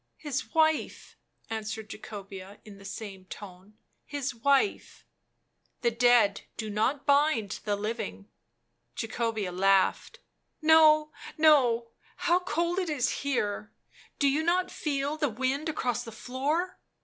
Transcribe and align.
"His 0.27 0.51
wife," 0.55 1.15
answered 1.47 1.87
Jacobea 1.91 2.59
in 2.65 2.79
the 2.79 2.85
same 2.85 3.25
tone;" 3.25 3.77
his 4.17 4.33
wife."" 4.33 5.05
The 5.83 5.91
dead 5.91 6.41
do 6.57 6.71
not 6.71 7.05
bind 7.05 7.59
the 7.65 7.75
living." 7.75 8.27
Jacobea 8.95 9.51
laughed. 9.51 10.17
"No, 10.59 11.11
no— 11.37 11.89
how 12.25 12.39
cold 12.39 12.79
it 12.79 12.89
is 12.89 13.09
here; 13.21 13.71
do 14.17 14.27
you 14.27 14.41
not 14.41 14.71
feel 14.71 15.17
the 15.17 15.29
wind 15.29 15.69
across 15.69 16.03
the 16.03 16.11
floor?" 16.11 16.79